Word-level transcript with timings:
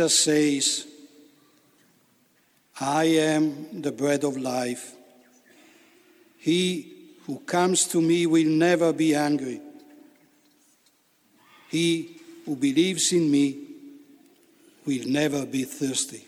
Jesus 0.00 0.24
says, 0.24 0.86
I 2.80 3.04
am 3.04 3.82
the 3.82 3.92
bread 3.92 4.24
of 4.24 4.38
life. 4.38 4.94
He 6.38 6.90
who 7.26 7.40
comes 7.40 7.86
to 7.88 8.00
me 8.00 8.26
will 8.26 8.48
never 8.48 8.94
be 8.94 9.12
hungry. 9.12 9.60
He 11.68 12.18
who 12.46 12.56
believes 12.56 13.12
in 13.12 13.30
me 13.30 13.58
will 14.86 15.06
never 15.06 15.44
be 15.44 15.64
thirsty. 15.64 16.24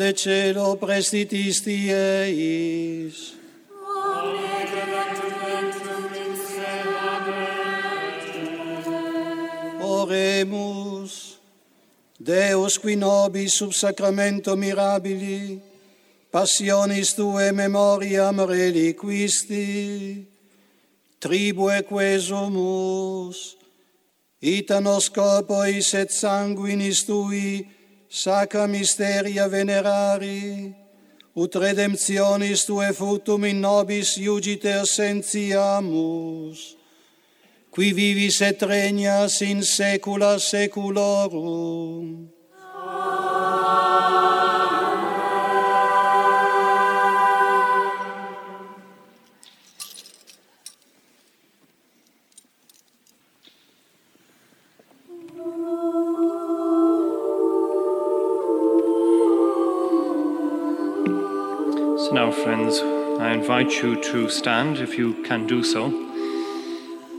de 0.00 0.14
celo 0.14 0.76
prestitisti 0.76 1.92
eis. 1.92 3.34
Oremus, 9.84 11.36
Deus 12.18 12.78
qui 12.80 12.96
nobis 12.96 13.58
sub 13.60 13.74
sacramento 13.76 14.56
mirabili, 14.56 15.60
passionis 16.32 17.12
tue 17.12 17.52
memoriam 17.52 18.40
reliquisti, 18.48 20.24
tribue 21.20 21.82
quesumus, 21.84 23.58
ita 24.40 24.80
nos 24.80 25.10
corporis 25.12 25.92
et 25.92 26.08
sanguinis 26.08 27.04
tui 27.04 27.79
sacra 28.10 28.66
mysteria 28.66 29.46
venerari, 29.48 30.74
ut 31.34 31.54
redemptionis 31.54 32.66
tue 32.66 32.90
futum 32.92 33.44
in 33.46 33.60
nobis 33.62 34.16
iugiter 34.18 34.82
sentiamus, 34.84 36.74
qui 37.70 37.92
vivis 37.94 38.40
et 38.42 38.62
regnas 38.66 39.40
in 39.46 39.62
saecula 39.62 40.38
saeculorum. 40.42 42.39
Now, 62.12 62.32
friends, 62.32 62.80
I 63.20 63.30
invite 63.30 63.70
you 63.70 64.02
to 64.02 64.28
stand 64.28 64.78
if 64.78 64.98
you 64.98 65.22
can 65.22 65.46
do 65.46 65.62
so. 65.62 65.86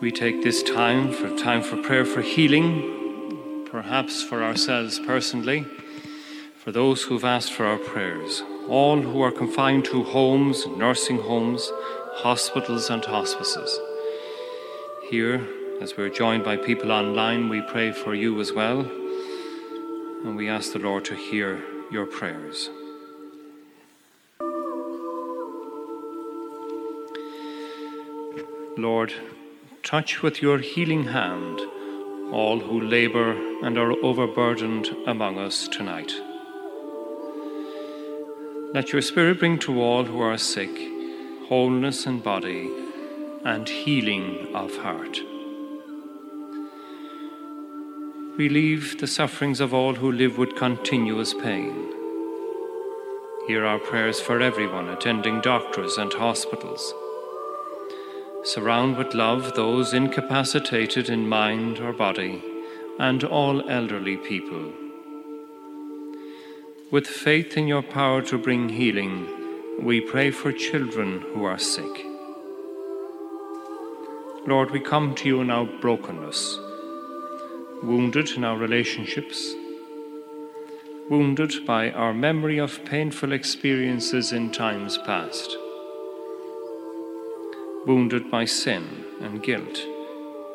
We 0.00 0.10
take 0.10 0.42
this 0.42 0.64
time 0.64 1.12
for 1.12 1.30
time 1.36 1.62
for 1.62 1.76
prayer 1.76 2.04
for 2.04 2.22
healing, 2.22 3.68
perhaps 3.70 4.20
for 4.20 4.42
ourselves 4.42 4.98
personally, 4.98 5.64
for 6.58 6.72
those 6.72 7.04
who've 7.04 7.24
asked 7.24 7.52
for 7.52 7.66
our 7.66 7.78
prayers, 7.78 8.42
all 8.68 9.00
who 9.00 9.22
are 9.22 9.30
confined 9.30 9.84
to 9.84 10.02
homes, 10.02 10.66
nursing 10.66 11.20
homes, 11.20 11.70
hospitals, 12.14 12.90
and 12.90 13.04
hospices. 13.04 13.78
Here, 15.08 15.46
as 15.80 15.96
we're 15.96 16.08
joined 16.08 16.42
by 16.42 16.56
people 16.56 16.90
online, 16.90 17.48
we 17.48 17.62
pray 17.62 17.92
for 17.92 18.12
you 18.12 18.40
as 18.40 18.52
well, 18.52 18.80
and 18.80 20.34
we 20.34 20.48
ask 20.48 20.72
the 20.72 20.80
Lord 20.80 21.04
to 21.04 21.14
hear 21.14 21.62
your 21.92 22.06
prayers. 22.06 22.70
Lord, 28.82 29.12
touch 29.82 30.22
with 30.22 30.40
your 30.40 30.58
healing 30.58 31.04
hand 31.04 31.60
all 32.32 32.60
who 32.60 32.80
labor 32.80 33.32
and 33.64 33.76
are 33.76 33.92
overburdened 34.04 34.88
among 35.06 35.38
us 35.38 35.66
tonight. 35.66 36.12
Let 38.72 38.92
your 38.92 39.02
Spirit 39.02 39.40
bring 39.40 39.58
to 39.60 39.82
all 39.82 40.04
who 40.04 40.20
are 40.20 40.38
sick 40.38 40.70
wholeness 41.48 42.06
in 42.06 42.20
body 42.20 42.70
and 43.44 43.68
healing 43.68 44.54
of 44.54 44.76
heart. 44.76 45.18
Relieve 48.38 49.00
the 49.00 49.08
sufferings 49.08 49.58
of 49.60 49.74
all 49.74 49.94
who 49.94 50.12
live 50.12 50.38
with 50.38 50.54
continuous 50.54 51.34
pain. 51.34 51.74
Hear 53.48 53.64
our 53.64 53.80
prayers 53.80 54.20
for 54.20 54.40
everyone 54.40 54.88
attending 54.88 55.40
doctors 55.40 55.98
and 55.98 56.12
hospitals. 56.12 56.94
Surround 58.42 58.96
with 58.96 59.12
love 59.12 59.54
those 59.54 59.92
incapacitated 59.92 61.10
in 61.10 61.28
mind 61.28 61.78
or 61.78 61.92
body 61.92 62.42
and 62.98 63.22
all 63.22 63.68
elderly 63.68 64.16
people. 64.16 64.72
With 66.90 67.06
faith 67.06 67.58
in 67.58 67.68
your 67.68 67.82
power 67.82 68.22
to 68.22 68.38
bring 68.38 68.70
healing, 68.70 69.28
we 69.82 70.00
pray 70.00 70.30
for 70.30 70.52
children 70.52 71.20
who 71.20 71.44
are 71.44 71.58
sick. 71.58 72.06
Lord, 74.46 74.70
we 74.70 74.80
come 74.80 75.14
to 75.16 75.28
you 75.28 75.42
in 75.42 75.50
our 75.50 75.66
brokenness, 75.66 76.58
wounded 77.82 78.30
in 78.30 78.44
our 78.44 78.56
relationships, 78.56 79.54
wounded 81.10 81.66
by 81.66 81.90
our 81.90 82.14
memory 82.14 82.56
of 82.56 82.86
painful 82.86 83.32
experiences 83.32 84.32
in 84.32 84.50
times 84.50 84.96
past 85.04 85.58
wounded 87.86 88.30
by 88.30 88.44
sin 88.44 89.06
and 89.22 89.42
guilt 89.42 89.80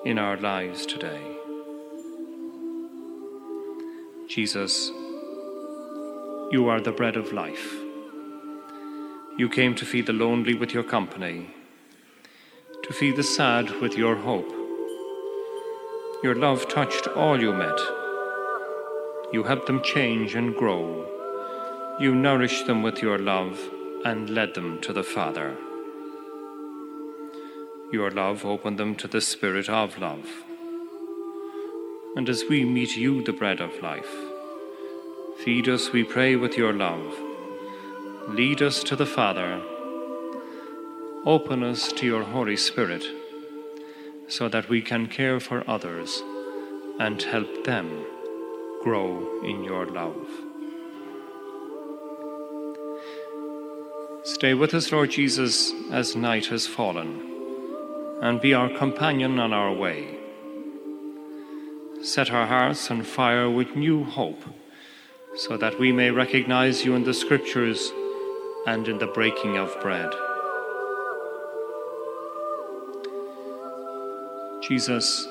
in 0.06 0.20
our 0.20 0.38
lives 0.38 0.86
today. 0.86 1.36
Jesus, 4.28 4.92
you 6.52 6.68
are 6.70 6.80
the 6.80 6.92
bread 6.92 7.18
of 7.18 7.34
life. 7.34 7.74
You 9.38 9.50
came 9.50 9.74
to 9.74 9.86
feed 9.86 10.06
the 10.06 10.14
lonely 10.14 10.54
with 10.54 10.72
your 10.72 10.84
company, 10.84 11.50
to 12.84 12.94
feed 12.94 13.16
the 13.16 13.24
sad 13.24 13.82
with 13.82 13.98
your 13.98 14.16
hope. 14.18 14.52
Your 16.22 16.36
love 16.36 16.68
touched 16.68 17.08
all 17.08 17.42
you 17.42 17.54
met. 17.54 17.80
You 19.34 19.44
helped 19.44 19.66
them 19.66 19.82
change 19.82 20.36
and 20.36 20.56
grow. 20.56 21.98
You 22.00 22.14
nourished 22.14 22.68
them 22.68 22.84
with 22.84 23.02
your 23.02 23.18
love 23.18 23.60
and 24.06 24.30
led 24.30 24.54
them 24.54 24.80
to 24.82 24.94
the 24.94 25.04
Father. 25.04 25.58
Your 27.96 28.12
love 28.12 28.46
opened 28.46 28.78
them 28.78 28.94
to 28.96 29.08
the 29.08 29.22
Spirit 29.22 29.70
of 29.70 29.98
love. 29.98 30.28
and 32.18 32.30
as 32.30 32.44
we 32.50 32.66
meet 32.66 32.98
you, 32.98 33.24
the 33.24 33.32
bread 33.32 33.62
of 33.62 33.82
life. 33.82 34.14
Feed 35.44 35.70
us, 35.70 35.92
we 35.94 36.04
pray, 36.04 36.36
with 36.36 36.58
your 36.58 36.74
love. 36.74 37.18
Lead 38.28 38.62
us 38.62 38.84
to 38.84 38.96
the 38.98 39.06
Father. 39.06 39.62
Open 41.26 41.64
us 41.64 41.92
to 41.94 42.06
your 42.06 42.24
Holy 42.24 42.58
Spirit 42.58 43.06
so 44.28 44.50
that 44.50 44.68
we 44.70 44.82
can 44.82 45.08
care 45.08 45.40
for 45.40 45.64
others 45.70 46.22
and 47.00 47.22
help 47.24 47.64
them 47.64 48.06
grow 48.82 49.42
in 49.42 49.64
your 49.64 49.86
love. 49.86 50.28
Stay 54.24 54.54
with 54.54 54.74
us, 54.74 54.92
Lord 54.92 55.12
Jesus, 55.12 55.74
as 55.92 56.16
night 56.16 56.48
has 56.48 56.68
fallen, 56.68 57.35
and 58.22 58.42
be 58.42 58.54
our 58.54 58.70
companion 58.70 59.40
on 59.40 59.54
our 59.54 59.74
way. 59.74 60.18
Set 62.02 62.32
our 62.32 62.46
hearts 62.46 62.90
on 62.92 63.04
fire 63.04 63.50
with 63.50 63.76
new 63.76 64.04
hope, 64.04 64.44
so 65.36 65.58
that 65.58 65.80
we 65.80 65.92
may 65.92 66.12
recognize 66.12 66.86
you 66.86 66.96
in 66.96 67.04
the 67.04 67.14
Scriptures 67.14 67.92
and 68.68 68.88
in 68.88 68.98
the 68.98 69.08
breaking 69.08 69.58
of 69.58 69.76
bread. 69.82 70.12
Jesus, 74.62 75.28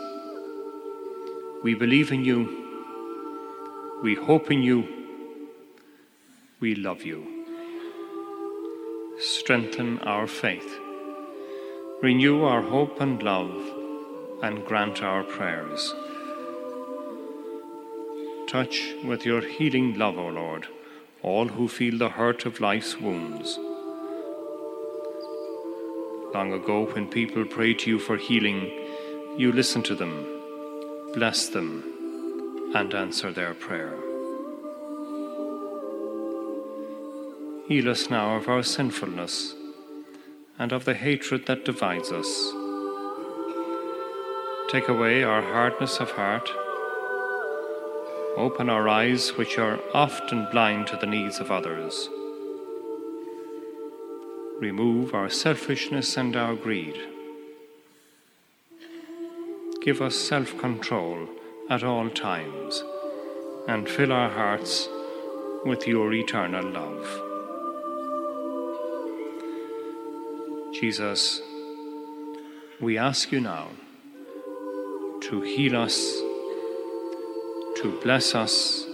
we 1.62 1.74
believe 1.74 2.12
in 2.12 2.24
you, 2.24 2.48
we 4.02 4.14
hope 4.14 4.50
in 4.50 4.62
you, 4.62 4.86
we 6.60 6.74
love 6.74 7.02
you. 7.02 7.26
Strengthen 9.18 9.98
our 10.00 10.26
faith, 10.26 10.78
renew 12.04 12.44
our 12.44 12.60
hope 12.60 13.00
and 13.00 13.22
love, 13.22 13.54
and 14.42 14.62
grant 14.66 15.02
our 15.02 15.22
prayers. 15.24 15.94
Touch 18.46 18.92
with 19.02 19.24
your 19.24 19.40
healing 19.40 19.94
love, 19.94 20.18
O 20.18 20.26
Lord, 20.26 20.66
all 21.22 21.48
who 21.48 21.66
feel 21.66 21.96
the 21.96 22.10
hurt 22.10 22.44
of 22.44 22.60
life's 22.60 23.00
wounds. 23.00 23.58
Long 26.34 26.52
ago, 26.52 26.84
when 26.92 27.08
people 27.08 27.46
prayed 27.46 27.78
to 27.78 27.90
you 27.92 27.98
for 27.98 28.18
healing, 28.18 28.60
you 29.38 29.50
listened 29.50 29.86
to 29.86 29.94
them, 29.94 30.14
bless 31.14 31.48
them, 31.48 32.70
and 32.74 32.92
answer 32.92 33.32
their 33.32 33.54
prayer. 33.54 33.96
Heal 37.66 37.88
us 37.88 38.10
now 38.10 38.36
of 38.36 38.46
our 38.46 38.62
sinfulness 38.62 39.54
and 40.58 40.72
of 40.72 40.84
the 40.84 40.94
hatred 40.94 41.46
that 41.46 41.64
divides 41.64 42.12
us. 42.12 42.52
Take 44.70 44.88
away 44.88 45.22
our 45.22 45.42
hardness 45.42 45.98
of 45.98 46.10
heart. 46.12 46.48
Open 48.36 48.68
our 48.68 48.88
eyes, 48.88 49.36
which 49.36 49.58
are 49.58 49.78
often 49.92 50.48
blind 50.50 50.86
to 50.88 50.96
the 50.96 51.06
needs 51.06 51.38
of 51.38 51.50
others. 51.50 52.08
Remove 54.58 55.14
our 55.14 55.28
selfishness 55.28 56.16
and 56.16 56.34
our 56.34 56.54
greed. 56.54 56.96
Give 59.82 60.00
us 60.00 60.16
self 60.16 60.56
control 60.58 61.28
at 61.68 61.84
all 61.84 62.08
times 62.08 62.82
and 63.68 63.88
fill 63.88 64.12
our 64.12 64.30
hearts 64.30 64.88
with 65.64 65.86
your 65.86 66.12
eternal 66.12 66.70
love. 66.70 67.33
Jesus, 70.74 71.40
we 72.80 72.98
ask 72.98 73.30
you 73.30 73.40
now 73.40 73.68
to 75.20 75.40
heal 75.42 75.76
us, 75.76 75.96
to 77.76 78.00
bless 78.02 78.34
us, 78.34 78.84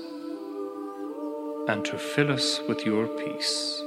and 1.69 1.83
to 1.87 1.97
fill 1.97 2.33
us 2.33 2.61
with 2.69 2.85
your 2.85 3.07
peace. 3.07 3.83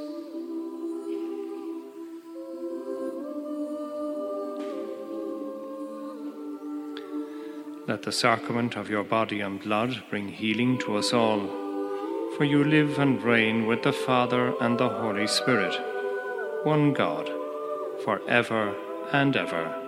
Let 7.87 8.01
the 8.01 8.11
sacrament 8.11 8.75
of 8.75 8.89
your 8.89 9.03
body 9.03 9.41
and 9.41 9.61
blood 9.61 10.01
bring 10.09 10.29
healing 10.29 10.79
to 10.79 10.97
us 10.97 11.13
all, 11.13 11.41
for 12.37 12.43
you 12.43 12.63
live 12.63 12.97
and 12.97 13.21
reign 13.21 13.67
with 13.67 13.83
the 13.83 13.93
Father 13.93 14.55
and 14.59 14.79
the 14.79 14.89
Holy 14.89 15.27
Spirit, 15.27 15.79
one 16.63 16.93
God, 16.93 17.29
for 18.03 18.21
ever 18.27 18.75
and 19.11 19.35
ever. 19.35 19.82